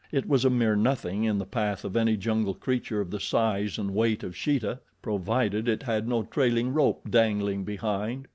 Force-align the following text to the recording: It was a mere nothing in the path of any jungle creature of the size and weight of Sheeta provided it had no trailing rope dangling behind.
It 0.11 0.27
was 0.27 0.43
a 0.43 0.49
mere 0.49 0.75
nothing 0.75 1.25
in 1.25 1.37
the 1.37 1.45
path 1.45 1.85
of 1.85 1.95
any 1.95 2.17
jungle 2.17 2.55
creature 2.55 3.01
of 3.01 3.11
the 3.11 3.19
size 3.19 3.77
and 3.77 3.93
weight 3.93 4.23
of 4.23 4.35
Sheeta 4.35 4.79
provided 5.03 5.67
it 5.67 5.83
had 5.83 6.07
no 6.07 6.23
trailing 6.23 6.73
rope 6.73 7.07
dangling 7.07 7.65
behind. 7.65 8.27